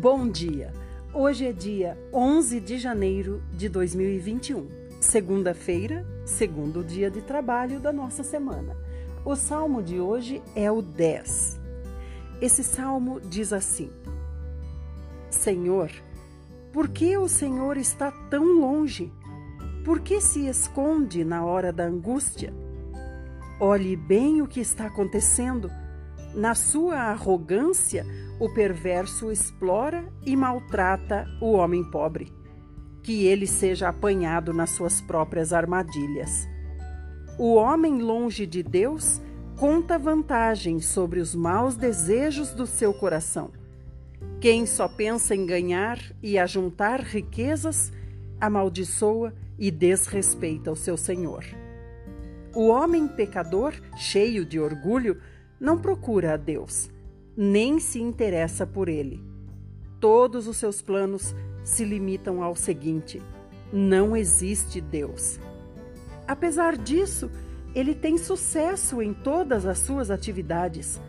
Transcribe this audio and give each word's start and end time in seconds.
Bom 0.00 0.28
dia! 0.28 0.72
Hoje 1.12 1.44
é 1.44 1.52
dia 1.52 1.98
11 2.14 2.60
de 2.60 2.78
janeiro 2.78 3.42
de 3.50 3.68
2021, 3.68 4.68
segunda-feira, 5.00 6.06
segundo 6.24 6.84
dia 6.84 7.10
de 7.10 7.20
trabalho 7.20 7.80
da 7.80 7.92
nossa 7.92 8.22
semana. 8.22 8.76
O 9.24 9.34
salmo 9.34 9.82
de 9.82 9.98
hoje 9.98 10.40
é 10.54 10.70
o 10.70 10.80
10. 10.80 11.60
Esse 12.40 12.62
salmo 12.62 13.20
diz 13.20 13.52
assim: 13.52 13.90
Senhor, 15.30 15.90
por 16.72 16.88
que 16.88 17.18
o 17.18 17.26
Senhor 17.26 17.76
está 17.76 18.12
tão 18.30 18.60
longe? 18.60 19.12
Por 19.84 19.98
que 19.98 20.20
se 20.20 20.46
esconde 20.46 21.24
na 21.24 21.44
hora 21.44 21.72
da 21.72 21.82
angústia? 21.82 22.54
Olhe 23.58 23.96
bem 23.96 24.42
o 24.42 24.46
que 24.46 24.60
está 24.60 24.86
acontecendo. 24.86 25.68
Na 26.34 26.54
sua 26.54 26.96
arrogância, 26.96 28.04
o 28.38 28.52
perverso 28.52 29.30
explora 29.30 30.04
e 30.24 30.36
maltrata 30.36 31.26
o 31.40 31.52
homem 31.52 31.82
pobre. 31.90 32.32
Que 33.02 33.26
ele 33.26 33.46
seja 33.46 33.88
apanhado 33.88 34.52
nas 34.52 34.70
suas 34.70 35.00
próprias 35.00 35.52
armadilhas. 35.52 36.46
O 37.38 37.54
homem 37.54 38.00
longe 38.00 38.46
de 38.46 38.62
Deus 38.62 39.20
conta 39.56 39.98
vantagem 39.98 40.80
sobre 40.80 41.20
os 41.20 41.34
maus 41.34 41.76
desejos 41.76 42.52
do 42.52 42.66
seu 42.66 42.92
coração. 42.92 43.50
Quem 44.40 44.66
só 44.66 44.86
pensa 44.86 45.34
em 45.34 45.44
ganhar 45.46 45.98
e 46.22 46.38
ajuntar 46.38 47.00
riquezas, 47.00 47.92
amaldiçoa 48.40 49.34
e 49.58 49.70
desrespeita 49.70 50.70
o 50.70 50.76
seu 50.76 50.96
Senhor. 50.96 51.44
O 52.54 52.68
homem 52.68 53.08
pecador, 53.08 53.74
cheio 53.96 54.44
de 54.44 54.60
orgulho, 54.60 55.20
não 55.60 55.78
procura 55.78 56.34
a 56.34 56.36
Deus, 56.36 56.90
nem 57.36 57.78
se 57.78 58.00
interessa 58.00 58.66
por 58.66 58.88
ele. 58.88 59.22
Todos 60.00 60.46
os 60.46 60.56
seus 60.56 60.80
planos 60.80 61.34
se 61.64 61.84
limitam 61.84 62.42
ao 62.42 62.54
seguinte: 62.54 63.20
não 63.72 64.16
existe 64.16 64.80
Deus. 64.80 65.38
Apesar 66.26 66.76
disso, 66.76 67.30
ele 67.74 67.94
tem 67.94 68.16
sucesso 68.18 69.02
em 69.02 69.12
todas 69.12 69.66
as 69.66 69.78
suas 69.78 70.10
atividades. 70.10 71.00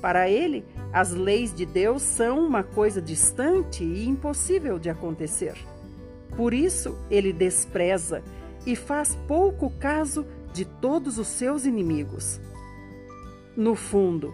Para 0.00 0.28
ele, 0.28 0.64
as 0.92 1.12
leis 1.12 1.54
de 1.54 1.64
Deus 1.64 2.02
são 2.02 2.44
uma 2.44 2.62
coisa 2.62 3.00
distante 3.00 3.84
e 3.84 4.06
impossível 4.06 4.78
de 4.78 4.90
acontecer. 4.90 5.54
Por 6.36 6.52
isso, 6.52 6.98
ele 7.10 7.32
despreza 7.32 8.22
e 8.66 8.74
faz 8.74 9.16
pouco 9.28 9.70
caso 9.78 10.26
de 10.52 10.64
todos 10.64 11.18
os 11.18 11.28
seus 11.28 11.64
inimigos. 11.64 12.40
No 13.56 13.74
fundo, 13.74 14.32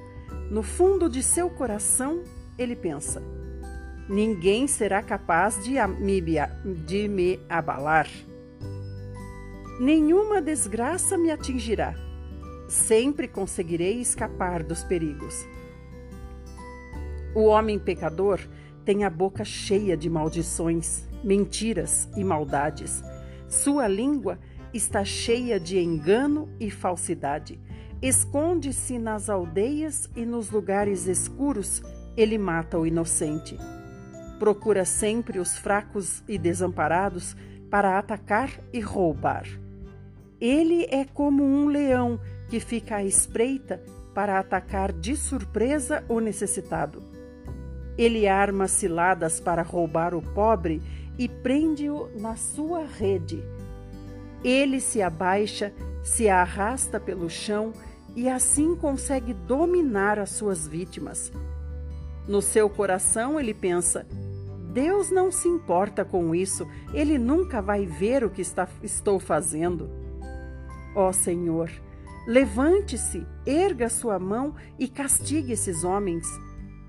no 0.51 0.63
fundo 0.63 1.09
de 1.09 1.23
seu 1.23 1.51
coração, 1.51 2.23
ele 2.57 2.77
pensa: 2.77 3.23
ninguém 4.09 4.67
será 4.67 5.03
capaz 5.03 5.63
de 5.63 5.75
me, 5.99 6.21
de 6.87 7.09
me 7.09 7.41
abalar. 7.49 8.09
Nenhuma 9.81 10.41
desgraça 10.41 11.19
me 11.19 11.31
atingirá. 11.31 11.95
Sempre 12.69 13.29
conseguirei 13.29 14.01
escapar 14.01 14.63
dos 14.63 14.85
perigos. 14.85 15.47
O 17.35 17.45
homem 17.45 17.79
pecador 17.79 18.41
tem 18.85 19.05
a 19.05 19.11
boca 19.11 19.45
cheia 19.45 19.97
de 19.97 20.09
maldições, 20.09 21.07
mentiras 21.23 22.09
e 22.17 22.25
maldades. 22.25 23.03
Sua 23.49 23.87
língua 23.87 24.39
está 24.73 25.05
cheia 25.05 25.59
de 25.59 25.79
engano 25.79 26.49
e 26.59 26.71
falsidade. 26.71 27.61
Esconde-se 28.01 28.97
nas 28.97 29.29
aldeias 29.29 30.09
e 30.15 30.25
nos 30.25 30.51
lugares 30.51 31.09
escuros, 31.09 31.83
ele 32.17 32.39
mata 32.39 32.79
o 32.79 32.87
inocente. 32.87 33.59
Procura 34.39 34.85
sempre 34.85 35.41
os 35.41 35.59
fracos 35.59 36.23
e 36.29 36.39
desamparados 36.39 37.37
para 37.69 37.99
atacar 37.99 38.51
e 38.73 38.79
roubar. 38.79 39.47
Ele 40.41 40.85
é 40.85 41.05
como 41.05 41.43
um 41.43 41.67
leão 41.67 42.21
que 42.49 42.61
fica 42.61 42.97
à 42.97 43.05
espreita 43.05 43.83
para 44.15 44.39
atacar 44.39 44.93
de 44.93 45.17
surpresa 45.17 46.05
o 46.09 46.21
necessitado. 46.21 47.03
Ele 47.97 48.29
arma 48.29 48.69
ciladas 48.69 49.41
para 49.41 49.63
roubar 49.63 50.15
o 50.15 50.23
pobre 50.23 50.81
e 51.19 51.29
prende-o 51.29 52.09
na 52.17 52.37
sua 52.37 52.85
rede. 52.85 53.43
Ele 54.45 54.81
se 54.81 55.03
abaixa, 55.03 55.73
se 56.05 56.29
arrasta 56.29 57.01
pelo 57.01 57.29
chão 57.29 57.73
e 58.15 58.29
assim 58.29 58.75
consegue 58.75 59.33
dominar 59.33 60.19
as 60.19 60.31
suas 60.31 60.67
vítimas. 60.67 61.33
No 62.27 62.43
seu 62.43 62.69
coração, 62.69 63.39
ele 63.39 63.55
pensa: 63.55 64.07
Deus 64.73 65.11
não 65.11 65.33
se 65.33 65.49
importa 65.49 66.05
com 66.05 66.35
isso, 66.35 66.67
ele 66.93 67.19
nunca 67.19 67.63
vai 67.63 67.87
ver 67.87 68.23
o 68.23 68.31
que 68.31 68.43
está, 68.43 68.69
estou 68.83 69.19
fazendo. 69.19 69.89
Ó 70.95 71.11
Senhor, 71.13 71.71
levante-se, 72.27 73.27
erga 73.47 73.89
sua 73.89 74.19
mão 74.19 74.55
e 74.79 74.87
castigue 74.87 75.53
esses 75.53 75.85
homens. 75.85 76.27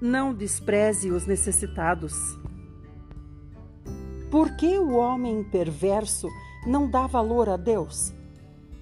Não 0.02 0.34
despreze 0.34 1.12
os 1.12 1.25
necessitados. 1.25 2.13
Por 4.29 4.56
que 4.56 4.78
o 4.78 4.94
homem 4.94 5.44
perverso 5.44 6.28
não 6.68 6.90
dá 6.90 7.08
valor 7.08 7.50
a 7.50 7.58
Deus? 7.58 8.13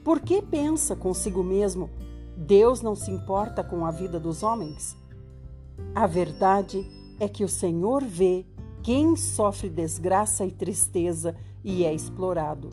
Por 0.04 0.20
que 0.20 0.42
pensa 0.42 0.96
consigo 0.96 1.44
mesmo, 1.44 1.90
Deus 2.38 2.84
não 2.84 2.94
se 2.94 3.10
importa 3.10 3.64
com 3.64 3.84
a 3.84 3.90
vida 3.90 4.20
dos 4.20 4.44
homens? 4.44 4.96
A 5.96 6.06
verdade 6.06 6.86
é 7.20 7.28
que 7.28 7.44
o 7.44 7.50
Senhor 7.50 8.04
vê 8.04 8.46
quem 8.84 9.16
sofre 9.16 9.68
desgraça 9.68 10.46
e 10.46 10.52
tristeza 10.52 11.36
e 11.64 11.84
é 11.84 11.92
explorado. 11.92 12.70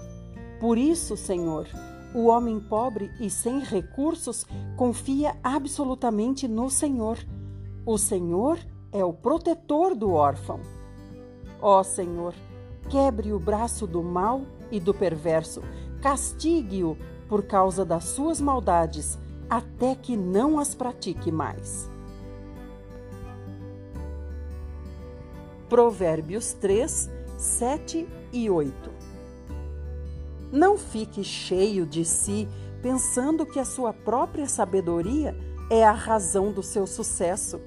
Por 0.61 0.77
isso, 0.77 1.17
Senhor, 1.17 1.67
o 2.15 2.27
homem 2.27 2.61
pobre 2.61 3.11
e 3.19 3.31
sem 3.31 3.61
recursos 3.61 4.47
confia 4.77 5.35
absolutamente 5.43 6.47
no 6.47 6.69
Senhor. 6.69 7.19
O 7.87 7.97
Senhor 7.97 8.59
é 8.93 9.03
o 9.03 9.15
protetor 9.15 9.95
do 9.95 10.13
órfão. 10.13 10.61
Ó 11.61 11.83
Senhor, 11.83 12.35
quebre 12.91 13.33
o 13.33 13.39
braço 13.39 13.87
do 13.87 14.03
mal 14.03 14.43
e 14.71 14.79
do 14.79 14.93
perverso, 14.93 15.63
castigue-o 16.03 16.99
por 17.31 17.45
causa 17.45 17.83
das 17.83 18.05
suas 18.05 18.43
maldades, 18.43 19.19
até 19.49 19.95
que 19.95 20.17
não 20.17 20.59
as 20.59 20.75
pratique 20.75 21.31
mais. 21.31 21.89
Provérbios 25.69 26.53
3, 26.55 27.11
7 27.37 28.09
e 28.33 28.49
8 28.51 28.95
não 30.55 30.79
fique 30.79 31.25
cheio 31.25 31.85
de 31.85 32.05
si, 32.05 32.49
pensando 32.81 33.45
que 33.45 33.59
a 33.59 33.65
sua 33.65 33.93
própria 33.93 34.47
sabedoria 34.47 35.37
é 35.69 35.85
a 35.85 35.91
razão 35.91 36.53
do 36.53 36.63
seu 36.63 36.87
sucesso. 36.87 37.61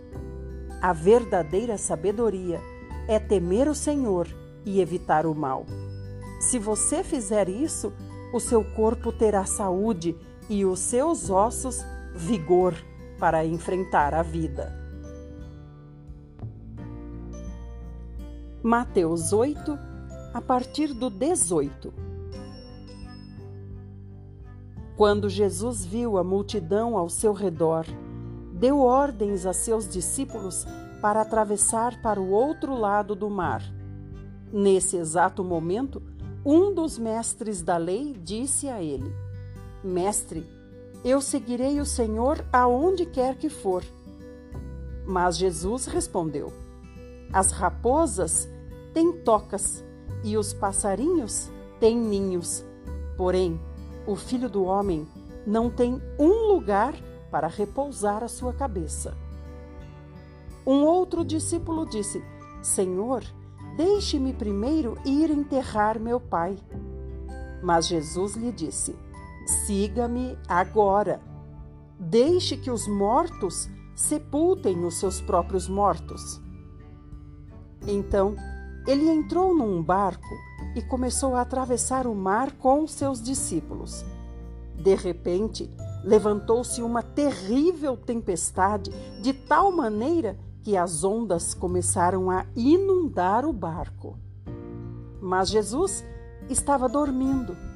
A 0.81 0.93
verdadeira 0.93 1.77
sabedoria 1.77 2.61
é 3.05 3.19
temer 3.19 3.67
o 3.67 3.75
Senhor 3.75 4.25
e 4.65 4.79
evitar 4.79 5.25
o 5.25 5.35
mal. 5.35 5.65
Se 6.39 6.57
você 6.57 7.03
fizer 7.03 7.49
isso, 7.49 7.91
o 8.33 8.39
seu 8.39 8.63
corpo 8.63 9.11
terá 9.11 9.45
saúde 9.45 10.15
e 10.49 10.65
os 10.65 10.79
seus 10.79 11.29
ossos 11.29 11.83
vigor 12.13 12.73
para 13.19 13.45
enfrentar 13.45 14.13
a 14.13 14.21
vida. 14.21 14.73
Mateus 18.63 19.31
8, 19.31 19.77
a 20.33 20.41
partir 20.41 20.93
do 20.93 21.09
18. 21.09 21.93
Quando 24.95 25.29
Jesus 25.29 25.85
viu 25.85 26.17
a 26.17 26.23
multidão 26.23 26.97
ao 26.97 27.07
seu 27.07 27.31
redor, 27.31 27.85
deu 28.51 28.79
ordens 28.79 29.45
a 29.45 29.53
seus 29.53 29.87
discípulos 29.87 30.65
para 31.01 31.21
atravessar 31.21 32.01
para 32.01 32.19
o 32.19 32.31
outro 32.31 32.75
lado 32.75 33.15
do 33.15 33.29
mar. 33.29 33.61
Nesse 34.51 34.97
exato 34.97 35.43
momento, 35.43 36.01
um 36.43 36.73
dos 36.73 36.97
mestres 36.97 37.61
da 37.61 37.77
lei 37.77 38.13
disse 38.13 38.67
a 38.67 38.81
ele: 38.81 39.13
Mestre, 39.83 40.45
eu 41.03 41.21
seguirei 41.21 41.79
o 41.79 41.85
Senhor 41.85 42.43
aonde 42.51 43.05
quer 43.05 43.35
que 43.35 43.49
for. 43.49 43.83
Mas 45.05 45.37
Jesus 45.37 45.85
respondeu: 45.85 46.51
As 47.31 47.51
raposas 47.51 48.49
têm 48.93 49.13
tocas 49.21 49.83
e 50.23 50.35
os 50.35 50.53
passarinhos 50.53 51.49
têm 51.79 51.95
ninhos, 51.95 52.65
porém 53.15 53.59
o 54.05 54.15
filho 54.15 54.49
do 54.49 54.63
homem 54.63 55.07
não 55.45 55.69
tem 55.69 56.01
um 56.19 56.51
lugar 56.51 56.93
para 57.29 57.47
repousar 57.47 58.23
a 58.23 58.27
sua 58.27 58.53
cabeça. 58.53 59.15
Um 60.65 60.83
outro 60.83 61.23
discípulo 61.23 61.85
disse: 61.85 62.21
Senhor, 62.61 63.23
deixe-me 63.77 64.33
primeiro 64.33 64.97
ir 65.05 65.29
enterrar 65.29 65.99
meu 65.99 66.19
pai. 66.19 66.57
Mas 67.61 67.87
Jesus 67.87 68.35
lhe 68.35 68.51
disse: 68.51 68.95
Siga-me 69.47 70.37
agora. 70.47 71.21
Deixe 71.99 72.57
que 72.57 72.69
os 72.69 72.87
mortos 72.87 73.69
sepultem 73.95 74.83
os 74.85 74.99
seus 74.99 75.21
próprios 75.21 75.67
mortos. 75.67 76.39
Então 77.87 78.35
ele 78.85 79.09
entrou 79.09 79.55
num 79.55 79.81
barco 79.81 80.35
e 80.75 80.81
começou 80.81 81.35
a 81.35 81.41
atravessar 81.41 82.05
o 82.05 82.13
mar 82.13 82.51
com 82.53 82.85
seus 82.85 83.21
discípulos. 83.21 84.05
De 84.75 84.95
repente, 84.95 85.69
levantou-se 86.03 86.81
uma 86.81 87.01
terrível 87.01 87.97
tempestade, 87.97 88.91
de 89.21 89.33
tal 89.33 89.71
maneira 89.71 90.37
que 90.61 90.77
as 90.77 91.03
ondas 91.03 91.53
começaram 91.53 92.29
a 92.29 92.45
inundar 92.55 93.45
o 93.45 93.53
barco. 93.53 94.17
Mas 95.21 95.49
Jesus 95.49 96.05
estava 96.49 96.87
dormindo. 96.87 97.66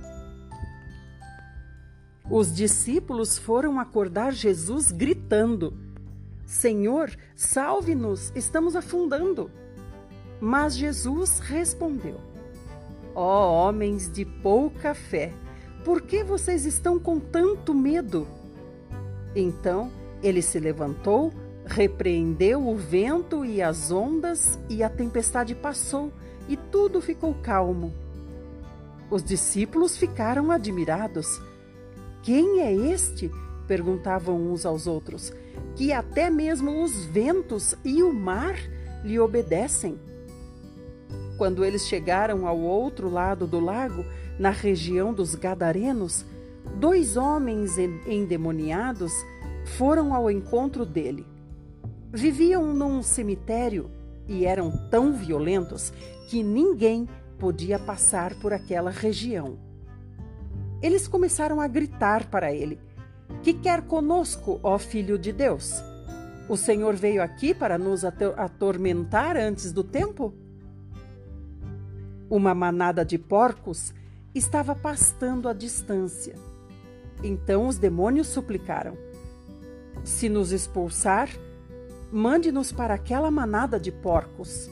Os 2.31 2.55
discípulos 2.55 3.37
foram 3.37 3.77
acordar 3.77 4.31
Jesus 4.31 4.89
gritando: 4.89 5.73
Senhor, 6.45 7.11
salve-nos, 7.35 8.31
estamos 8.33 8.73
afundando. 8.73 9.51
Mas 10.39 10.77
Jesus 10.77 11.39
respondeu: 11.39 12.21
Ó 13.13 13.21
oh, 13.21 13.67
homens 13.67 14.09
de 14.09 14.23
pouca 14.23 14.95
fé, 14.95 15.33
por 15.83 16.03
que 16.03 16.23
vocês 16.23 16.65
estão 16.65 16.97
com 16.97 17.19
tanto 17.19 17.73
medo? 17.73 18.25
Então 19.35 19.91
ele 20.23 20.41
se 20.41 20.57
levantou, 20.57 21.33
repreendeu 21.65 22.65
o 22.65 22.77
vento 22.77 23.43
e 23.43 23.61
as 23.61 23.91
ondas, 23.91 24.57
e 24.69 24.81
a 24.81 24.89
tempestade 24.89 25.53
passou, 25.53 26.13
e 26.47 26.55
tudo 26.55 27.01
ficou 27.01 27.33
calmo. 27.43 27.93
Os 29.09 29.21
discípulos 29.21 29.97
ficaram 29.97 30.49
admirados. 30.49 31.50
Quem 32.23 32.61
é 32.61 32.73
este? 32.73 33.31
perguntavam 33.67 34.51
uns 34.51 34.65
aos 34.65 34.85
outros, 34.85 35.31
que 35.75 35.93
até 35.93 36.29
mesmo 36.29 36.83
os 36.83 37.05
ventos 37.05 37.73
e 37.85 38.03
o 38.03 38.13
mar 38.13 38.55
lhe 39.03 39.17
obedecem. 39.19 39.97
Quando 41.37 41.63
eles 41.63 41.87
chegaram 41.87 42.45
ao 42.45 42.59
outro 42.59 43.09
lado 43.09 43.47
do 43.47 43.59
lago, 43.59 44.05
na 44.37 44.49
região 44.49 45.13
dos 45.13 45.35
Gadarenos, 45.35 46.25
dois 46.75 47.17
homens 47.17 47.77
endemoniados 48.05 49.13
foram 49.77 50.13
ao 50.13 50.29
encontro 50.29 50.85
dele. 50.85 51.25
Viviam 52.11 52.73
num 52.73 53.01
cemitério 53.01 53.89
e 54.27 54.45
eram 54.45 54.71
tão 54.89 55.13
violentos 55.13 55.93
que 56.27 56.43
ninguém 56.43 57.07
podia 57.39 57.79
passar 57.79 58.35
por 58.35 58.53
aquela 58.53 58.91
região. 58.91 59.70
Eles 60.81 61.07
começaram 61.07 61.61
a 61.61 61.67
gritar 61.67 62.27
para 62.27 62.53
ele: 62.53 62.79
Que 63.43 63.53
quer 63.53 63.81
conosco, 63.83 64.59
ó 64.63 64.77
Filho 64.77 65.17
de 65.17 65.31
Deus? 65.31 65.83
O 66.49 66.57
Senhor 66.57 66.95
veio 66.95 67.21
aqui 67.21 67.53
para 67.53 67.77
nos 67.77 68.03
atormentar 68.03 69.37
antes 69.37 69.71
do 69.71 69.83
tempo? 69.83 70.33
Uma 72.29 72.53
manada 72.53 73.05
de 73.05 73.17
porcos 73.17 73.93
estava 74.33 74.73
pastando 74.73 75.47
à 75.47 75.53
distância. 75.53 76.35
Então 77.23 77.67
os 77.67 77.77
demônios 77.77 78.27
suplicaram: 78.27 78.97
Se 80.03 80.27
nos 80.27 80.51
expulsar, 80.51 81.29
mande-nos 82.11 82.71
para 82.71 82.93
aquela 82.95 83.29
manada 83.29 83.79
de 83.79 83.91
porcos. 83.91 84.69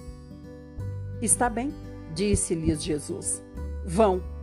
Está 1.21 1.49
bem, 1.49 1.73
disse-lhes 2.13 2.83
Jesus. 2.83 3.43
Vão. 3.85 4.38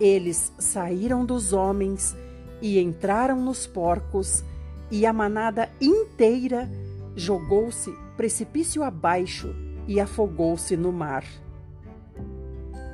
Eles 0.00 0.52
saíram 0.58 1.24
dos 1.24 1.52
homens 1.52 2.16
e 2.60 2.78
entraram 2.80 3.40
nos 3.40 3.66
porcos, 3.66 4.44
e 4.90 5.06
a 5.06 5.12
manada 5.12 5.70
inteira 5.80 6.70
jogou-se 7.16 7.90
precipício 8.16 8.82
abaixo 8.82 9.54
e 9.86 9.98
afogou-se 9.98 10.76
no 10.76 10.92
mar. 10.92 11.24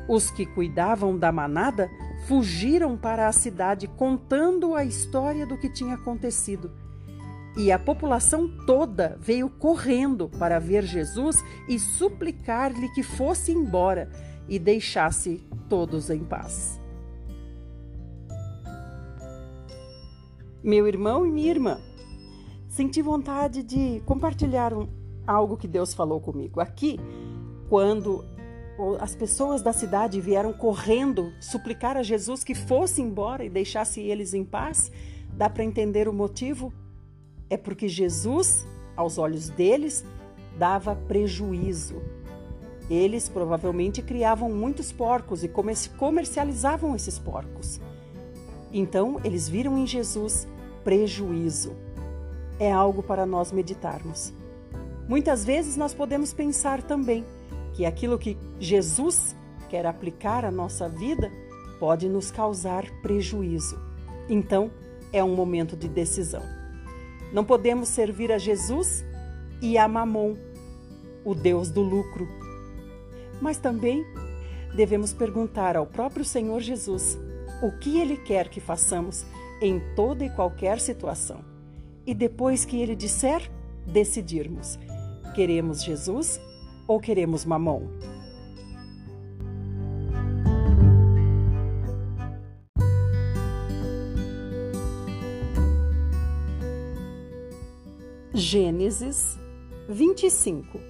Os 0.09 0.31
que 0.31 0.47
cuidavam 0.47 1.17
da 1.19 1.31
manada 1.31 1.91
fugiram 2.27 2.97
para 2.97 3.29
a 3.29 3.33
cidade 3.33 3.87
contando 3.87 4.75
a 4.75 4.85
história 4.85 5.47
do 5.47 5.59
que 5.59 5.69
tinha 5.69 5.95
acontecido 5.95 6.71
e 7.57 7.73
a 7.73 7.79
população 7.79 8.49
toda 8.67 9.17
veio 9.21 9.49
correndo 9.49 10.29
para 10.29 10.59
ver 10.59 10.85
Jesus 10.85 11.37
e 11.69 11.79
suplicar-lhe 11.79 12.89
que 12.91 13.03
fosse 13.03 13.53
embora 13.53 14.11
e 14.49 14.59
deixasse 14.59 15.43
todos 15.69 16.11
em 16.11 16.25
paz. 16.25 16.80
Meu 20.63 20.87
irmão 20.87 21.27
e 21.27 21.31
minha 21.31 21.51
irmã, 21.51 21.81
senti 22.69 23.01
vontade 23.01 23.63
de 23.63 24.03
compartilhar 24.05 24.75
um, 24.75 24.89
algo 25.27 25.57
que 25.57 25.69
Deus 25.69 25.95
falou 25.95 26.21
comigo. 26.21 26.61
Aqui, 26.61 26.99
quando 27.69 28.25
as 28.99 29.15
pessoas 29.15 29.63
da 29.63 29.73
cidade 29.73 30.21
vieram 30.21 30.53
correndo 30.53 31.33
suplicar 31.41 31.97
a 31.97 32.03
Jesus 32.03 32.43
que 32.43 32.55
fosse 32.55 33.03
embora 33.03 33.45
e 33.45 33.51
deixasse 33.51 34.01
eles 34.01 34.35
em 34.35 34.45
paz, 34.45 34.91
dá 35.33 35.51
para 35.51 35.65
entender 35.65 36.09
o 36.09 36.13
motivo? 36.13 36.73
é 37.51 37.57
porque 37.57 37.89
Jesus, 37.89 38.65
aos 38.97 39.19
olhos 39.19 39.51
deles, 39.51 40.05
dava 40.57 40.95
prejuízo. 40.95 42.01
Eles 42.89 43.29
provavelmente 43.29 44.01
criavam 44.01 44.51
muitos 44.51 44.93
porcos 44.93 45.43
e 45.43 45.51
comercializavam 45.99 46.95
esses 46.95 47.19
porcos. 47.19 47.81
Então, 48.73 49.21
eles 49.25 49.49
viram 49.49 49.77
em 49.77 49.87
Jesus 49.87 50.47
prejuízo. 50.85 51.75
É 52.59 52.71
algo 52.71 53.03
para 53.03 53.27
nós 53.27 53.53
meditarmos. 53.53 54.33
Muitas 55.09 55.45
vezes 55.45 55.77
nós 55.77 55.93
podemos 55.93 56.33
pensar 56.33 56.83
também 56.83 57.25
que 57.73 57.85
aquilo 57.85 58.19
que 58.19 58.37
Jesus 58.59 59.35
quer 59.69 59.87
aplicar 59.87 60.45
à 60.45 60.51
nossa 60.51 60.89
vida 60.89 61.31
pode 61.79 62.09
nos 62.09 62.31
causar 62.31 62.85
prejuízo. 63.03 63.79
Então, 64.29 64.71
é 65.13 65.25
um 65.25 65.35
momento 65.35 65.77
de 65.77 65.89
decisão. 65.89 66.43
Não 67.33 67.45
podemos 67.45 67.89
servir 67.89 68.31
a 68.31 68.39
Jesus 68.39 69.05
e 69.61 69.79
a 69.79 69.89
Mamon, 69.89 70.37
o 71.25 71.35
Deus 71.35 71.71
do 71.71 71.81
lucro. 71.81 72.29
Mas 73.41 73.59
também 73.59 74.05
devemos 74.75 75.13
perguntar 75.13 75.77
ao 75.77 75.87
próprio 75.87 76.25
Senhor 76.25 76.61
Jesus 76.61 77.19
o 77.63 77.71
que 77.73 77.99
ele 77.99 78.17
quer 78.17 78.49
que 78.49 78.61
façamos 78.61 79.25
em 79.61 79.81
toda 79.95 80.25
e 80.25 80.31
qualquer 80.31 80.81
situação. 80.81 81.45
E 82.07 82.15
depois 82.15 82.65
que 82.65 82.81
ele 82.81 82.97
disser, 82.97 83.51
decidirmos: 83.87 84.79
queremos 85.35 85.83
Jesus 85.83 86.41
ou 86.89 86.99
queremos 86.99 87.45
Mamon? 87.45 87.89
Gênesis 98.33 99.39
25. 99.89 100.81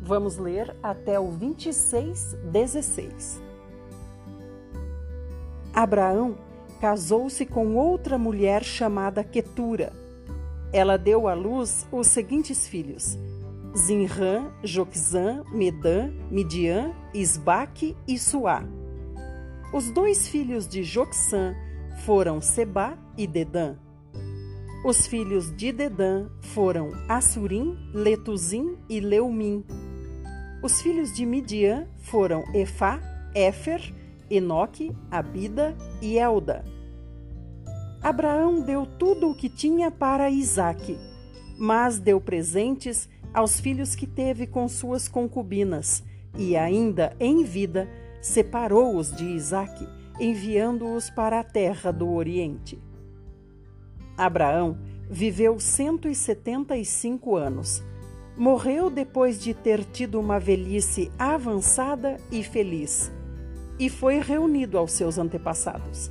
Vamos 0.00 0.38
ler 0.38 0.74
até 0.82 1.20
o 1.20 1.30
26, 1.30 2.34
16. 2.50 3.47
Abraão 5.78 6.36
casou-se 6.80 7.46
com 7.46 7.76
outra 7.76 8.18
mulher 8.18 8.64
chamada 8.64 9.22
Quetura. 9.22 9.92
Ela 10.72 10.96
deu 10.96 11.28
à 11.28 11.34
luz 11.34 11.86
os 11.92 12.08
seguintes 12.08 12.66
filhos: 12.66 13.16
Zinrã, 13.76 14.50
Joquizã, 14.64 15.44
Medã, 15.52 16.10
Midian, 16.32 16.92
Isbaque 17.14 17.96
e 18.08 18.18
Suá. 18.18 18.64
Os 19.72 19.88
dois 19.92 20.26
filhos 20.26 20.66
de 20.66 20.82
Joxã 20.82 21.54
foram 22.04 22.40
Seba 22.40 22.98
e 23.16 23.24
Dedã. 23.24 23.76
Os 24.84 25.06
filhos 25.06 25.56
de 25.56 25.70
Dedã 25.70 26.28
foram 26.40 26.90
Assurim, 27.08 27.78
Letuzim 27.94 28.76
e 28.88 28.98
Leumim. 28.98 29.64
Os 30.60 30.82
filhos 30.82 31.14
de 31.14 31.24
Midian 31.24 31.86
foram 31.98 32.42
Efá, 32.52 32.98
Éfer, 33.32 33.94
Enoque, 34.30 34.94
Abida 35.10 35.76
e 36.00 36.18
Elda. 36.18 36.64
Abraão 38.02 38.60
deu 38.60 38.86
tudo 38.86 39.30
o 39.30 39.34
que 39.34 39.48
tinha 39.48 39.90
para 39.90 40.30
Isaque, 40.30 40.96
mas 41.58 41.98
deu 41.98 42.20
presentes 42.20 43.08
aos 43.34 43.58
filhos 43.58 43.94
que 43.94 44.06
teve 44.06 44.46
com 44.46 44.68
suas 44.68 45.08
concubinas, 45.08 46.02
e 46.36 46.56
ainda 46.56 47.14
em 47.18 47.42
vida 47.42 47.88
separou-os 48.20 49.12
de 49.12 49.24
Isaque, 49.24 49.86
enviando-os 50.20 51.10
para 51.10 51.40
a 51.40 51.44
terra 51.44 51.92
do 51.92 52.08
Oriente. 52.12 52.80
Abraão 54.16 54.78
viveu 55.08 55.58
175 55.58 57.36
anos. 57.36 57.82
Morreu 58.36 58.90
depois 58.90 59.40
de 59.40 59.54
ter 59.54 59.84
tido 59.84 60.20
uma 60.20 60.38
velhice 60.38 61.10
avançada 61.18 62.16
e 62.30 62.42
feliz, 62.42 63.10
e 63.78 63.88
foi 63.88 64.18
reunido 64.20 64.76
aos 64.76 64.92
seus 64.92 65.18
antepassados. 65.18 66.10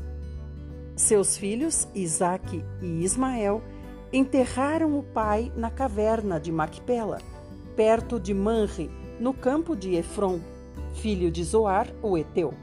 Seus 0.95 1.37
filhos, 1.37 1.87
Isaque 1.93 2.63
e 2.81 3.03
Ismael, 3.03 3.61
enterraram 4.11 4.97
o 4.97 5.03
pai 5.03 5.51
na 5.55 5.69
caverna 5.69 6.39
de 6.39 6.51
Macpela, 6.51 7.19
perto 7.75 8.19
de 8.19 8.33
Manre, 8.33 8.89
no 9.19 9.33
campo 9.33 9.75
de 9.75 9.95
Efron, 9.95 10.39
filho 10.95 11.29
de 11.29 11.43
Zoar, 11.43 11.87
o 12.01 12.17
Eteu. 12.17 12.53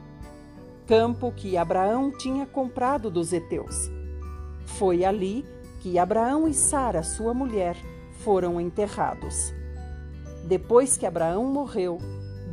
Campo 0.86 1.32
que 1.32 1.56
Abraão 1.56 2.10
tinha 2.10 2.46
comprado 2.46 3.10
dos 3.10 3.32
Eteus. 3.32 3.90
Foi 4.66 5.04
ali 5.04 5.46
que 5.80 5.98
Abraão 5.98 6.48
e 6.48 6.54
Sara, 6.54 7.02
sua 7.02 7.32
mulher, 7.32 7.76
foram 8.24 8.60
enterrados. 8.60 9.52
Depois 10.46 10.96
que 10.96 11.06
Abraão 11.06 11.44
morreu, 11.44 11.98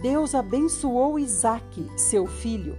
Deus 0.02 0.34
abençoou 0.34 1.20
Isaque, 1.20 1.88
seu 1.96 2.26
filho. 2.26 2.76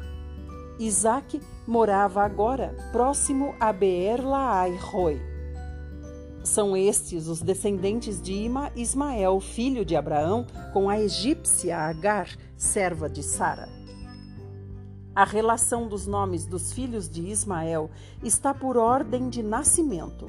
Isaque 0.76 1.40
morava 1.64 2.24
agora 2.24 2.74
próximo 2.90 3.54
a 3.60 3.72
Beer-Laai-Roi. 3.72 5.22
São 6.42 6.76
estes 6.76 7.28
os 7.28 7.40
descendentes 7.40 8.20
de 8.20 8.50
Ismael, 8.74 9.38
filho 9.38 9.84
de 9.84 9.94
Abraão, 9.94 10.44
com 10.72 10.90
a 10.90 10.98
egípcia 10.98 11.78
Agar, 11.78 12.28
serva 12.56 13.08
de 13.08 13.22
Sara. 13.22 13.68
A 15.14 15.24
relação 15.24 15.86
dos 15.86 16.08
nomes 16.08 16.44
dos 16.44 16.72
filhos 16.72 17.08
de 17.08 17.28
Ismael 17.28 17.88
está 18.24 18.52
por 18.52 18.76
ordem 18.76 19.28
de 19.28 19.44
nascimento. 19.44 20.28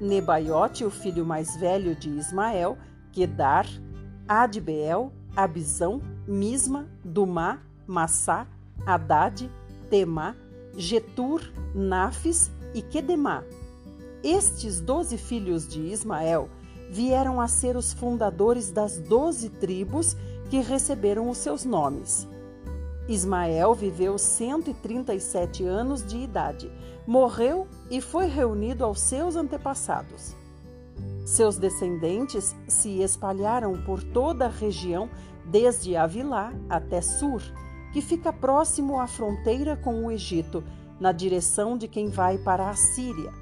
Nebaiote, 0.00 0.84
o 0.84 0.90
filho 0.90 1.24
mais 1.24 1.56
velho 1.56 1.94
de 1.94 2.10
Ismael, 2.10 2.76
Kedar, 3.12 3.68
Adbeel, 4.26 5.12
Abizão, 5.36 6.00
Misma, 6.26 6.88
Dumá, 7.04 7.60
Massá, 7.86 8.46
Haddad, 8.86 9.50
Temá, 9.88 10.34
Getur, 10.76 11.42
Nafis 11.74 12.50
e 12.74 12.82
Quedemá. 12.82 13.42
Estes 14.22 14.80
doze 14.80 15.16
filhos 15.16 15.66
de 15.66 15.80
Ismael 15.80 16.48
vieram 16.90 17.40
a 17.40 17.48
ser 17.48 17.76
os 17.76 17.92
fundadores 17.92 18.70
das 18.70 18.98
doze 18.98 19.48
tribos 19.48 20.16
que 20.50 20.60
receberam 20.60 21.28
os 21.28 21.38
seus 21.38 21.64
nomes. 21.64 22.28
Ismael 23.08 23.74
viveu 23.74 24.16
137 24.16 25.64
anos 25.64 26.06
de 26.06 26.18
idade, 26.18 26.70
morreu 27.06 27.66
e 27.90 28.00
foi 28.00 28.26
reunido 28.26 28.84
aos 28.84 29.00
seus 29.00 29.34
antepassados. 29.34 30.36
Seus 31.24 31.56
descendentes 31.56 32.54
se 32.66 33.00
espalharam 33.00 33.80
por 33.84 34.02
toda 34.02 34.46
a 34.46 34.50
região, 34.50 35.08
desde 35.44 35.96
Avilá 35.96 36.52
até 36.68 37.00
Sur, 37.00 37.42
que 37.92 38.00
fica 38.00 38.32
próximo 38.32 39.00
à 39.00 39.06
fronteira 39.06 39.76
com 39.76 40.04
o 40.04 40.10
Egito, 40.10 40.64
na 40.98 41.12
direção 41.12 41.76
de 41.76 41.86
quem 41.86 42.08
vai 42.08 42.38
para 42.38 42.68
a 42.68 42.74
Síria. 42.74 43.32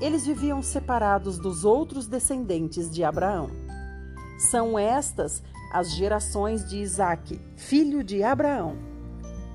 Eles 0.00 0.26
viviam 0.26 0.62
separados 0.62 1.38
dos 1.38 1.64
outros 1.64 2.06
descendentes 2.06 2.90
de 2.90 3.04
Abraão. 3.04 3.50
São 4.38 4.78
estas 4.78 5.42
as 5.72 5.92
gerações 5.94 6.68
de 6.68 6.78
Isaque, 6.78 7.40
filho 7.56 8.02
de 8.02 8.22
Abraão. 8.22 8.76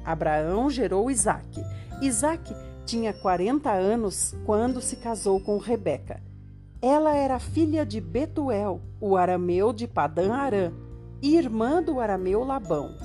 Abraão 0.05 0.69
gerou 0.69 1.11
Isaque. 1.11 1.61
Isaque 2.01 2.53
tinha 2.85 3.13
40 3.13 3.71
anos 3.71 4.33
quando 4.45 4.81
se 4.81 4.95
casou 4.95 5.39
com 5.39 5.57
Rebeca. 5.57 6.28
Ela 6.81 7.13
era 7.13 7.39
filha 7.39 7.85
de 7.85 7.99
Betuel, 7.99 8.81
o 9.01 9.17
arameu 9.17 9.73
de 9.73 9.85
Padã 9.85 10.33
Arã, 10.33 10.71
e 11.21 11.35
irmã 11.35 11.83
do 11.83 11.99
arameu 11.99 12.41
Labão. 12.45 12.95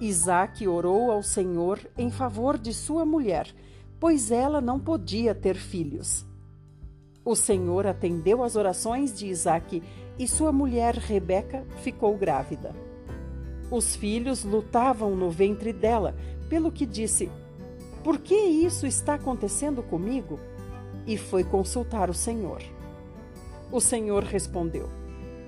Isaque 0.00 0.66
orou 0.66 1.12
ao 1.12 1.22
Senhor 1.22 1.78
em 1.96 2.10
favor 2.10 2.58
de 2.58 2.74
sua 2.74 3.04
mulher, 3.04 3.54
pois 4.00 4.32
ela 4.32 4.60
não 4.60 4.80
podia 4.80 5.32
ter 5.32 5.54
filhos. 5.54 6.26
O 7.24 7.36
Senhor 7.36 7.86
atendeu 7.86 8.42
às 8.42 8.56
orações 8.56 9.16
de 9.16 9.28
Isaque 9.28 9.80
e 10.18 10.26
sua 10.26 10.50
mulher 10.50 10.96
Rebeca 10.96 11.64
ficou 11.82 12.16
grávida. 12.16 12.74
Os 13.70 13.94
filhos 13.94 14.42
lutavam 14.42 15.14
no 15.14 15.30
ventre 15.30 15.72
dela, 15.72 16.16
pelo 16.48 16.72
que 16.72 16.84
disse: 16.84 17.30
Por 18.02 18.18
que 18.18 18.34
isso 18.34 18.88
está 18.88 19.14
acontecendo 19.14 19.84
comigo? 19.84 20.40
E 21.06 21.16
foi 21.16 21.44
consultar 21.44 22.10
o 22.10 22.14
Senhor. 22.14 22.60
O 23.70 23.80
Senhor 23.80 24.22
respondeu: 24.24 24.88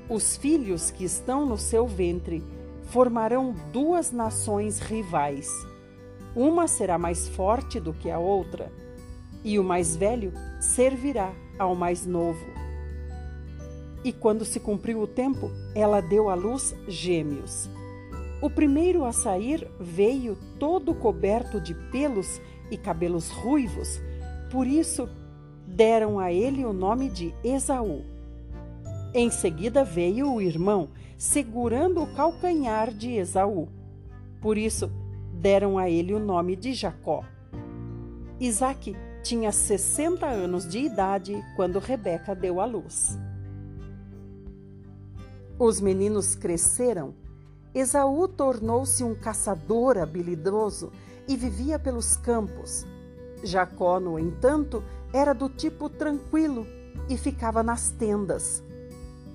Os 0.09 0.37
filhos 0.37 0.91
que 0.91 1.05
estão 1.05 1.47
no 1.47 1.57
seu 1.57 1.87
ventre 1.87 2.43
formarão 2.85 3.55
duas 3.73 4.11
nações 4.13 4.79
rivais. 4.79 5.49
Uma 6.35 6.69
será 6.69 6.99
mais 6.99 7.29
forte 7.29 7.81
do 7.81 7.93
que 7.93 8.11
a 8.11 8.19
outra, 8.19 8.71
e 9.43 9.59
o 9.59 9.65
mais 9.65 9.97
velho 9.97 10.33
servirá 10.61 11.33
ao 11.59 11.75
mais 11.75 12.05
novo. 12.05 12.45
E 14.05 14.13
quando 14.13 14.45
se 14.45 14.61
cumpriu 14.61 15.01
o 15.01 15.07
tempo, 15.07 15.51
ela 15.75 16.01
deu 16.01 16.29
à 16.29 16.35
luz 16.35 16.75
gêmeos. 16.87 17.69
O 18.41 18.49
primeiro 18.49 19.05
a 19.05 19.13
sair 19.13 19.71
veio 19.79 20.37
todo 20.59 20.95
coberto 20.95 21.61
de 21.61 21.75
pelos 21.75 22.41
e 22.71 22.77
cabelos 22.77 23.29
ruivos, 23.31 24.01
por 24.51 24.67
isso 24.67 25.09
deram 25.75 26.19
a 26.19 26.33
ele 26.33 26.65
o 26.65 26.73
nome 26.73 27.09
de 27.09 27.35
Esaú. 27.43 28.03
Em 29.15 29.31
seguida 29.31 29.85
veio 29.85 30.33
o 30.33 30.41
irmão, 30.41 30.91
segurando 31.17 32.03
o 32.03 32.15
calcanhar 32.15 32.93
de 32.93 33.13
Esaú. 33.13 33.69
Por 34.41 34.59
isso 34.59 34.91
deram 35.33 35.79
a 35.79 35.89
ele 35.89 36.13
o 36.13 36.19
nome 36.19 36.57
de 36.57 36.75
Jacó. 36.75 37.25
Isaque 38.39 38.97
tinha 39.23 39.53
60 39.53 40.27
anos 40.27 40.69
de 40.69 40.79
idade 40.79 41.43
quando 41.57 41.79
Rebeca 41.79 42.35
deu 42.35 42.61
à 42.61 42.65
luz. 42.65 43.19
Os 45.59 45.81
meninos 45.81 46.35
cresceram. 46.35 47.15
Esaú 47.75 48.27
tornou-se 48.27 49.05
um 49.05 49.15
caçador 49.15 49.99
habilidoso 49.99 50.91
e 51.29 51.37
vivia 51.37 51.79
pelos 51.79 52.17
campos. 52.17 52.87
Jacó, 53.45 54.01
no 54.01 54.19
entanto, 54.19 54.83
era 55.13 55.33
do 55.33 55.49
tipo 55.49 55.89
tranquilo 55.89 56.67
e 57.09 57.17
ficava 57.17 57.63
nas 57.63 57.91
tendas. 57.91 58.63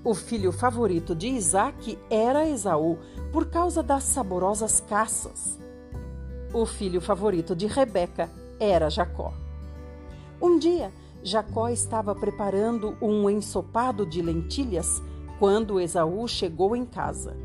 O 0.03 0.13
filho 0.13 0.51
favorito 0.51 1.15
de 1.15 1.27
Isaac 1.29 1.97
era 2.09 2.47
Esaú, 2.47 2.99
por 3.31 3.47
causa 3.47 3.81
das 3.81 4.03
saborosas 4.03 4.79
caças. 4.79 5.59
O 6.53 6.65
filho 6.65 7.01
favorito 7.01 7.55
de 7.55 7.65
Rebeca 7.65 8.29
era 8.59 8.89
Jacó. 8.89 9.33
Um 10.41 10.59
dia, 10.59 10.93
Jacó 11.23 11.69
estava 11.69 12.13
preparando 12.13 12.95
um 13.01 13.27
ensopado 13.29 14.05
de 14.05 14.21
lentilhas 14.21 15.01
quando 15.39 15.79
Esaú 15.79 16.27
chegou 16.27 16.75
em 16.75 16.85
casa. 16.85 17.35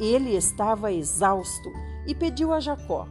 Ele 0.00 0.34
estava 0.34 0.90
exausto 0.90 1.68
e 2.06 2.14
pediu 2.14 2.52
a 2.52 2.60
Jacó: 2.60 3.06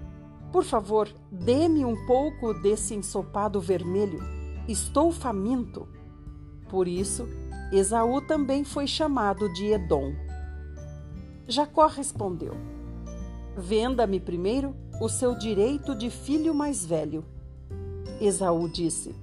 Por 0.51 0.63
favor, 0.63 1.07
dê-me 1.31 1.85
um 1.85 2.07
pouco 2.07 2.55
desse 2.55 2.95
ensopado 2.95 3.61
vermelho. 3.61 4.38
Estou 4.69 5.11
faminto. 5.11 5.87
Por 6.69 6.87
isso, 6.87 7.27
Esaú 7.71 8.21
também 8.21 8.63
foi 8.63 8.85
chamado 8.85 9.51
de 9.51 9.65
Edom. 9.65 10.13
Jacó 11.47 11.87
respondeu: 11.87 12.53
Venda-me 13.57 14.19
primeiro 14.19 14.75
o 15.01 15.09
seu 15.09 15.33
direito 15.33 15.95
de 15.95 16.11
filho 16.11 16.53
mais 16.53 16.85
velho. 16.85 17.25
Esaú 18.21 18.69
disse: 18.69 19.15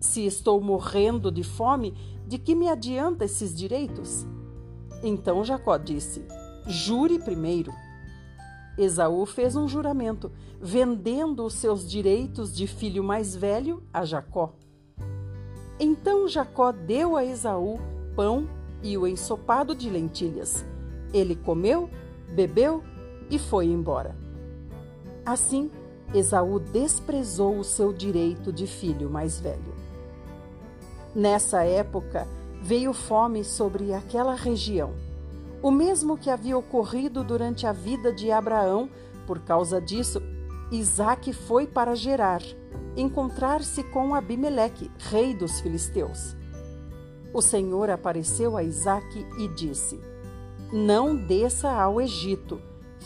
Se 0.00 0.24
estou 0.24 0.62
morrendo 0.62 1.30
de 1.30 1.42
fome, 1.42 1.92
de 2.26 2.38
que 2.38 2.54
me 2.54 2.66
adianta 2.66 3.26
esses 3.26 3.54
direitos? 3.54 4.26
Então 5.02 5.44
Jacó 5.44 5.76
disse: 5.76 6.24
Jure 6.66 7.18
primeiro. 7.18 7.70
Esaú 8.78 9.26
fez 9.26 9.56
um 9.56 9.68
juramento, 9.68 10.32
vendendo 10.58 11.44
os 11.44 11.52
seus 11.52 11.86
direitos 11.86 12.56
de 12.56 12.66
filho 12.66 13.04
mais 13.04 13.36
velho 13.36 13.82
a 13.92 14.02
Jacó. 14.02 14.54
Então 15.78 16.26
Jacó 16.26 16.72
deu 16.72 17.16
a 17.16 17.24
Esaú 17.24 17.78
pão 18.14 18.48
e 18.82 18.96
o 18.96 19.06
ensopado 19.06 19.74
de 19.74 19.90
lentilhas. 19.90 20.64
Ele 21.12 21.36
comeu, 21.36 21.90
bebeu 22.28 22.82
e 23.30 23.38
foi 23.38 23.66
embora. 23.66 24.16
Assim, 25.24 25.70
Esaú 26.14 26.58
desprezou 26.58 27.58
o 27.58 27.64
seu 27.64 27.92
direito 27.92 28.52
de 28.52 28.66
filho 28.66 29.10
mais 29.10 29.38
velho. 29.38 29.74
Nessa 31.14 31.64
época, 31.64 32.26
veio 32.62 32.92
fome 32.92 33.44
sobre 33.44 33.92
aquela 33.92 34.34
região. 34.34 34.94
O 35.62 35.70
mesmo 35.70 36.16
que 36.16 36.30
havia 36.30 36.56
ocorrido 36.56 37.24
durante 37.24 37.66
a 37.66 37.72
vida 37.72 38.12
de 38.12 38.30
Abraão, 38.30 38.88
por 39.26 39.40
causa 39.40 39.80
disso, 39.80 40.22
Isaac 40.70 41.32
foi 41.32 41.66
para 41.66 41.94
Gerar, 41.94 42.42
encontrar-se 42.96 43.82
com 43.84 44.14
Abimeleque, 44.14 44.90
rei 44.98 45.34
dos 45.34 45.60
filisteus. 45.60 46.34
O 47.34 47.42
Senhor 47.42 47.90
apareceu 47.90 48.56
a 48.56 48.62
Isaac 48.62 49.26
e 49.38 49.48
disse: 49.48 50.00
Não 50.72 51.14
desça 51.14 51.70
ao 51.70 52.00
Egito, 52.00 52.60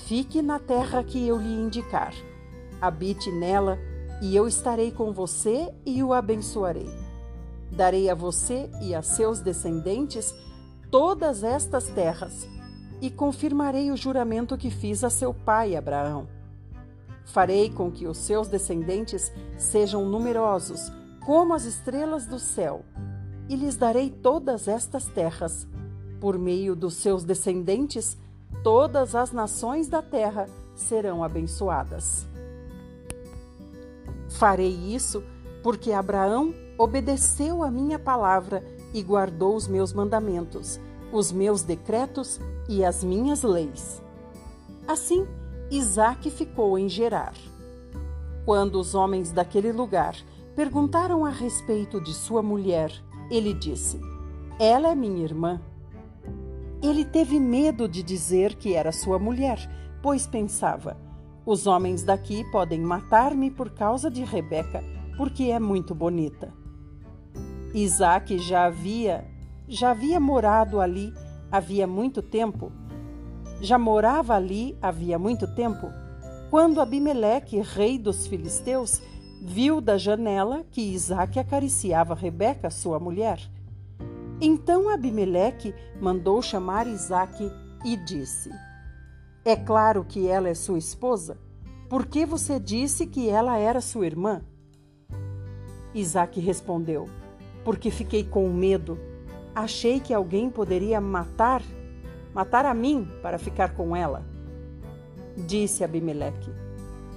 fique 0.06 0.40
na 0.40 0.58
terra 0.58 1.02
que 1.02 1.26
eu 1.26 1.36
lhe 1.36 1.52
indicar. 1.52 2.14
Habite 2.80 3.30
nela, 3.30 3.78
e 4.22 4.36
eu 4.36 4.46
estarei 4.46 4.90
com 4.90 5.12
você 5.12 5.72
e 5.84 6.02
o 6.02 6.12
abençoarei 6.12 6.88
Darei 7.70 8.10
a 8.10 8.14
você 8.14 8.68
e 8.82 8.94
a 8.94 9.02
seus 9.02 9.40
descendentes 9.40 10.34
todas 10.90 11.44
estas 11.44 11.88
terras. 11.88 12.48
e 13.02 13.08
confirmarei 13.08 13.90
o 13.90 13.96
juramento 13.96 14.58
que 14.58 14.70
fiz 14.70 15.02
a 15.02 15.08
seu 15.08 15.32
pai 15.32 15.74
Abraão. 15.74 16.28
Farei 17.30 17.70
com 17.70 17.92
que 17.92 18.08
os 18.08 18.18
seus 18.18 18.48
descendentes 18.48 19.30
sejam 19.56 20.04
numerosos, 20.04 20.90
como 21.24 21.54
as 21.54 21.64
estrelas 21.64 22.26
do 22.26 22.40
céu, 22.40 22.84
e 23.48 23.54
lhes 23.54 23.76
darei 23.76 24.10
todas 24.10 24.66
estas 24.66 25.06
terras. 25.06 25.66
Por 26.20 26.36
meio 26.36 26.74
dos 26.74 26.94
seus 26.94 27.22
descendentes, 27.22 28.18
todas 28.64 29.14
as 29.14 29.30
nações 29.30 29.86
da 29.86 30.02
terra 30.02 30.46
serão 30.74 31.22
abençoadas. 31.22 32.26
Farei 34.28 34.72
isso 34.92 35.22
porque 35.62 35.92
Abraão 35.92 36.52
obedeceu 36.76 37.62
a 37.62 37.70
minha 37.70 37.98
palavra 37.98 38.64
e 38.92 39.02
guardou 39.02 39.54
os 39.54 39.68
meus 39.68 39.92
mandamentos, 39.92 40.80
os 41.12 41.30
meus 41.30 41.62
decretos 41.62 42.40
e 42.68 42.84
as 42.84 43.04
minhas 43.04 43.42
leis. 43.42 44.02
Assim, 44.88 45.26
Isaac 45.70 46.28
ficou 46.30 46.76
em 46.76 46.88
Gerar. 46.88 47.34
Quando 48.44 48.74
os 48.76 48.94
homens 48.94 49.30
daquele 49.30 49.70
lugar 49.70 50.16
perguntaram 50.56 51.24
a 51.24 51.30
respeito 51.30 52.00
de 52.00 52.12
sua 52.12 52.42
mulher, 52.42 52.92
ele 53.30 53.54
disse: 53.54 54.00
Ela 54.58 54.90
é 54.90 54.94
minha 54.94 55.22
irmã. 55.22 55.60
Ele 56.82 57.04
teve 57.04 57.38
medo 57.38 57.86
de 57.86 58.02
dizer 58.02 58.56
que 58.56 58.74
era 58.74 58.90
sua 58.90 59.18
mulher, 59.18 59.58
pois 60.02 60.26
pensava: 60.26 60.96
os 61.46 61.68
homens 61.68 62.02
daqui 62.02 62.42
podem 62.50 62.80
matar-me 62.80 63.50
por 63.50 63.70
causa 63.70 64.10
de 64.10 64.24
Rebeca, 64.24 64.82
porque 65.16 65.44
é 65.44 65.60
muito 65.60 65.94
bonita. 65.94 66.52
Isaac 67.72 68.36
já 68.38 68.64
havia 68.64 69.24
já 69.68 69.92
havia 69.92 70.18
morado 70.18 70.80
ali 70.80 71.14
havia 71.50 71.86
muito 71.86 72.20
tempo. 72.20 72.72
Já 73.60 73.78
morava 73.78 74.34
ali 74.34 74.76
havia 74.80 75.18
muito 75.18 75.46
tempo, 75.46 75.88
quando 76.50 76.80
Abimeleque, 76.80 77.60
rei 77.60 77.98
dos 77.98 78.26
filisteus, 78.26 79.00
viu 79.42 79.80
da 79.80 79.98
janela 79.98 80.64
que 80.70 80.80
Isaac 80.80 81.38
acariciava 81.38 82.14
Rebeca, 82.14 82.70
sua 82.70 82.98
mulher. 82.98 83.40
Então 84.40 84.88
Abimeleque 84.88 85.74
mandou 86.00 86.40
chamar 86.40 86.86
Isaac 86.86 87.52
e 87.84 87.96
disse: 87.96 88.50
É 89.44 89.54
claro 89.54 90.04
que 90.04 90.26
ela 90.26 90.48
é 90.48 90.54
sua 90.54 90.78
esposa? 90.78 91.38
Por 91.88 92.06
que 92.06 92.24
você 92.24 92.58
disse 92.58 93.06
que 93.06 93.28
ela 93.28 93.58
era 93.58 93.80
sua 93.80 94.06
irmã? 94.06 94.42
Isaac 95.94 96.40
respondeu: 96.40 97.08
Porque 97.64 97.90
fiquei 97.90 98.24
com 98.24 98.48
medo. 98.48 98.98
Achei 99.54 100.00
que 100.00 100.14
alguém 100.14 100.48
poderia 100.48 101.00
matar, 101.00 101.62
matar 102.34 102.64
a 102.64 102.74
mim 102.74 103.08
para 103.22 103.38
ficar 103.38 103.74
com 103.74 103.94
ela. 103.94 104.24
Disse 105.36 105.84
Abimeleque: 105.84 106.50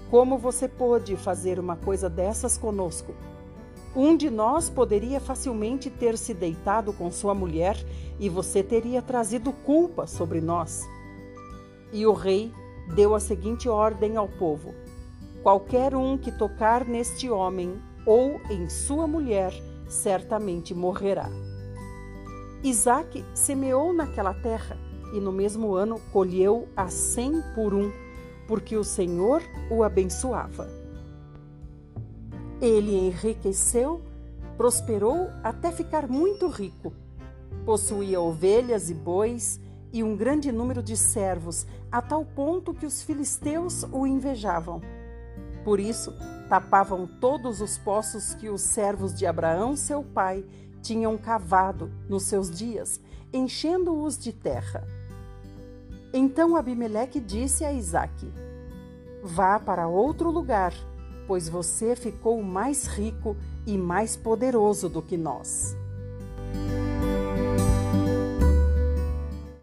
Como 0.09 0.37
você 0.37 0.67
pôde 0.67 1.15
fazer 1.15 1.59
uma 1.59 1.75
coisa 1.75 2.09
dessas 2.09 2.57
conosco? 2.57 3.13
Um 3.95 4.17
de 4.17 4.29
nós 4.29 4.69
poderia 4.69 5.19
facilmente 5.19 5.89
ter 5.89 6.17
se 6.17 6.33
deitado 6.33 6.91
com 6.93 7.11
sua 7.11 7.35
mulher 7.35 7.77
e 8.19 8.27
você 8.27 8.63
teria 8.63 9.03
trazido 9.03 9.51
culpa 9.51 10.07
sobre 10.07 10.41
nós. 10.41 10.81
E 11.91 12.05
o 12.07 12.13
rei 12.13 12.51
deu 12.95 13.13
a 13.13 13.19
seguinte 13.19 13.69
ordem 13.69 14.17
ao 14.17 14.27
povo: 14.27 14.73
Qualquer 15.43 15.95
um 15.95 16.17
que 16.17 16.31
tocar 16.31 16.85
neste 16.85 17.29
homem 17.29 17.79
ou 18.05 18.41
em 18.49 18.67
sua 18.67 19.05
mulher 19.05 19.53
certamente 19.87 20.73
morrerá. 20.73 21.29
Isaac 22.63 23.23
semeou 23.33 23.93
naquela 23.93 24.33
terra 24.33 24.77
e 25.13 25.21
no 25.21 25.31
mesmo 25.31 25.75
ano 25.75 26.01
colheu 26.11 26.67
a 26.75 26.89
cem 26.89 27.41
por 27.55 27.73
um, 27.73 27.91
porque 28.47 28.75
o 28.75 28.83
Senhor 28.83 29.41
o 29.69 29.83
abençoava. 29.83 30.67
Ele 32.59 32.95
enriqueceu, 32.95 34.01
prosperou 34.57 35.29
até 35.43 35.71
ficar 35.71 36.07
muito 36.07 36.47
rico. 36.47 36.91
Possuía 37.65 38.19
ovelhas 38.19 38.89
e 38.89 38.93
bois 38.93 39.59
e 39.93 40.01
um 40.03 40.17
grande 40.17 40.51
número 40.51 40.81
de 40.81 40.97
servos, 40.97 41.67
a 41.91 42.01
tal 42.01 42.25
ponto 42.25 42.73
que 42.73 42.85
os 42.85 43.03
filisteus 43.03 43.83
o 43.91 44.07
invejavam. 44.07 44.81
Por 45.63 45.79
isso, 45.79 46.13
tapavam 46.49 47.07
todos 47.07 47.61
os 47.61 47.77
poços 47.77 48.33
que 48.33 48.49
os 48.49 48.61
servos 48.61 49.13
de 49.13 49.25
Abraão, 49.25 49.75
seu 49.75 50.03
pai, 50.03 50.43
tinham 50.81 51.17
cavado 51.17 51.91
nos 52.09 52.23
seus 52.23 52.49
dias, 52.49 52.99
enchendo-os 53.31 54.17
de 54.17 54.33
terra. 54.33 54.85
Então 56.13 56.55
Abimeleque 56.55 57.19
disse 57.19 57.65
a 57.65 57.73
Isaque: 57.73 58.31
Vá 59.23 59.59
para 59.59 59.87
outro 59.87 60.29
lugar 60.29 60.73
pois 61.27 61.47
você 61.47 61.95
ficou 61.95 62.41
mais 62.41 62.85
rico 62.85 63.35
e 63.65 63.77
mais 63.77 64.15
poderoso 64.15 64.89
do 64.89 65.01
que 65.01 65.17
nós. 65.17 65.75